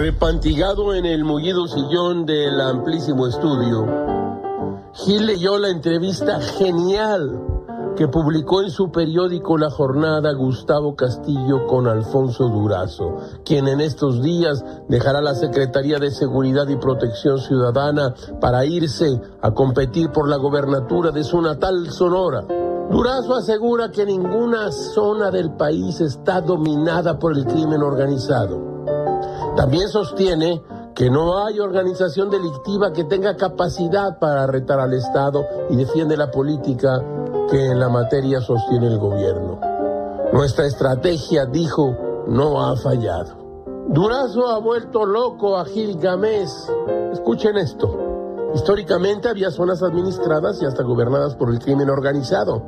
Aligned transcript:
Repantigado 0.00 0.94
en 0.94 1.04
el 1.04 1.24
mullido 1.24 1.66
sillón 1.68 2.24
del 2.24 2.58
amplísimo 2.58 3.26
estudio, 3.26 3.86
Gil 4.94 5.26
leyó 5.26 5.58
la 5.58 5.68
entrevista 5.68 6.40
genial 6.40 7.38
que 7.96 8.08
publicó 8.08 8.62
en 8.62 8.70
su 8.70 8.90
periódico 8.90 9.58
La 9.58 9.68
Jornada 9.68 10.32
Gustavo 10.32 10.96
Castillo 10.96 11.66
con 11.66 11.86
Alfonso 11.86 12.48
Durazo, 12.48 13.18
quien 13.44 13.68
en 13.68 13.82
estos 13.82 14.22
días 14.22 14.64
dejará 14.88 15.20
la 15.20 15.34
Secretaría 15.34 15.98
de 15.98 16.10
Seguridad 16.10 16.66
y 16.68 16.76
Protección 16.76 17.38
Ciudadana 17.38 18.14
para 18.40 18.64
irse 18.64 19.20
a 19.42 19.50
competir 19.50 20.12
por 20.12 20.30
la 20.30 20.36
gobernatura 20.36 21.10
de 21.10 21.24
su 21.24 21.42
natal 21.42 21.90
Sonora. 21.90 22.46
Durazo 22.90 23.34
asegura 23.34 23.90
que 23.90 24.06
ninguna 24.06 24.72
zona 24.72 25.30
del 25.30 25.50
país 25.50 26.00
está 26.00 26.40
dominada 26.40 27.18
por 27.18 27.36
el 27.36 27.44
crimen 27.44 27.82
organizado. 27.82 28.79
También 29.60 29.90
sostiene 29.90 30.62
que 30.94 31.10
no 31.10 31.44
hay 31.44 31.60
organización 31.60 32.30
delictiva 32.30 32.94
que 32.94 33.04
tenga 33.04 33.36
capacidad 33.36 34.18
para 34.18 34.46
retar 34.46 34.80
al 34.80 34.94
Estado 34.94 35.44
y 35.68 35.76
defiende 35.76 36.16
la 36.16 36.30
política 36.30 37.04
que 37.50 37.66
en 37.66 37.78
la 37.78 37.90
materia 37.90 38.40
sostiene 38.40 38.86
el 38.86 38.98
gobierno. 38.98 39.60
Nuestra 40.32 40.64
estrategia, 40.64 41.44
dijo, 41.44 41.94
no 42.26 42.64
ha 42.64 42.74
fallado. 42.74 43.84
Durazo 43.88 44.46
ha 44.48 44.60
vuelto 44.60 45.04
loco 45.04 45.58
a 45.58 45.66
Gil 45.66 45.98
Gamés. 45.98 46.72
Escuchen 47.12 47.58
esto. 47.58 47.98
Históricamente 48.54 49.28
había 49.28 49.50
zonas 49.50 49.82
administradas 49.82 50.62
y 50.62 50.64
hasta 50.64 50.84
gobernadas 50.84 51.34
por 51.34 51.50
el 51.50 51.58
crimen 51.58 51.90
organizado, 51.90 52.62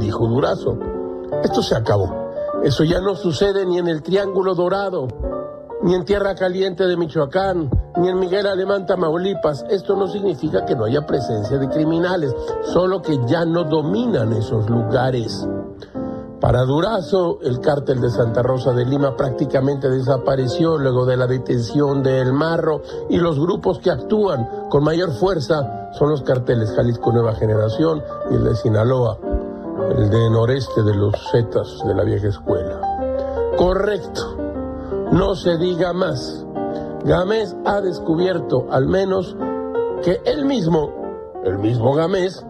dijo 0.00 0.26
Durazo. 0.26 0.76
Esto 1.44 1.62
se 1.62 1.76
acabó. 1.76 2.12
Eso 2.64 2.82
ya 2.82 3.00
no 3.00 3.14
sucede 3.14 3.64
ni 3.64 3.78
en 3.78 3.86
el 3.86 4.02
Triángulo 4.02 4.56
Dorado, 4.56 5.06
ni 5.82 5.94
en 5.94 6.04
Tierra 6.04 6.34
Caliente 6.34 6.86
de 6.86 6.96
Michoacán, 6.96 7.70
ni 7.96 8.08
en 8.08 8.18
Miguel 8.18 8.46
Alemán, 8.46 8.86
Tamaulipas. 8.86 9.64
Esto 9.70 9.96
no 9.96 10.08
significa 10.08 10.64
que 10.64 10.74
no 10.74 10.84
haya 10.84 11.06
presencia 11.06 11.58
de 11.58 11.68
criminales, 11.68 12.34
solo 12.72 13.02
que 13.02 13.18
ya 13.26 13.44
no 13.44 13.64
dominan 13.64 14.32
esos 14.32 14.68
lugares. 14.68 15.46
Para 16.40 16.62
Durazo, 16.62 17.38
el 17.42 17.60
cártel 17.60 18.00
de 18.00 18.08
Santa 18.08 18.42
Rosa 18.42 18.72
de 18.72 18.86
Lima 18.86 19.14
prácticamente 19.14 19.90
desapareció 19.90 20.78
luego 20.78 21.04
de 21.04 21.18
la 21.18 21.26
detención 21.26 22.02
de 22.02 22.20
El 22.20 22.32
Marro 22.32 22.80
y 23.10 23.18
los 23.18 23.38
grupos 23.38 23.78
que 23.78 23.90
actúan 23.90 24.48
con 24.70 24.82
mayor 24.82 25.12
fuerza 25.12 25.90
son 25.92 26.08
los 26.08 26.22
carteles 26.22 26.72
Jalisco 26.72 27.12
Nueva 27.12 27.34
Generación 27.34 28.02
y 28.30 28.34
el 28.36 28.44
de 28.44 28.56
Sinaloa, 28.56 29.18
el 29.94 30.08
de 30.08 30.30
noreste 30.30 30.82
de 30.82 30.94
los 30.94 31.14
Zetas 31.30 31.82
de 31.86 31.94
la 31.94 32.04
vieja 32.04 32.28
escuela. 32.28 32.80
Correcto, 33.58 34.49
no 35.12 35.34
se 35.34 35.56
diga 35.58 35.92
más. 35.92 36.44
Gámez 37.04 37.56
ha 37.64 37.80
descubierto 37.80 38.66
al 38.70 38.86
menos 38.86 39.36
que 40.04 40.20
él 40.24 40.44
mismo, 40.44 40.92
el 41.44 41.58
mismo 41.58 41.94
Gámez, 41.94 42.44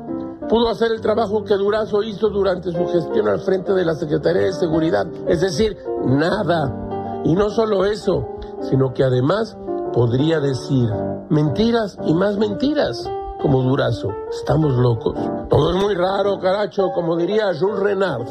pudo 0.49 0.69
hacer 0.69 0.91
el 0.93 1.01
trabajo 1.01 1.45
que 1.45 1.55
Durazo 1.55 2.03
hizo 2.03 2.29
durante 2.29 2.73
su 2.73 2.87
gestión 2.89 3.29
al 3.29 3.41
frente 3.41 3.73
de 3.73 3.85
la 3.85 3.95
Secretaría 3.95 4.43
de 4.43 4.53
Seguridad, 4.53 5.07
es 5.29 5.41
decir, 5.41 5.77
nada. 6.05 7.23
Y 7.25 7.35
no 7.35 7.51
solo 7.51 7.85
eso, 7.85 8.27
sino 8.63 8.93
que 8.93 9.05
además 9.05 9.57
podría 9.93 10.41
decir 10.41 10.91
mentiras 11.29 11.97
y 12.05 12.15
más 12.15 12.37
mentiras, 12.37 13.09
como 13.41 13.63
Durazo. 13.63 14.09
Estamos 14.31 14.73
locos. 14.75 15.17
Todo 15.49 15.71
es 15.71 15.83
muy 15.83 15.95
raro, 15.95 16.41
caracho, 16.41 16.91
como 16.95 17.17
diría 17.17 17.53
Jules 17.59 17.79
Renard. 17.79 18.27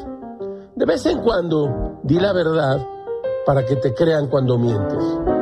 De 0.75 0.85
vez 0.85 1.05
en 1.05 1.21
cuando, 1.21 1.99
di 2.03 2.19
la 2.19 2.33
verdad 2.33 2.79
para 3.49 3.65
que 3.65 3.77
te 3.77 3.95
crean 3.95 4.27
cuando 4.27 4.59
mientes. 4.59 5.38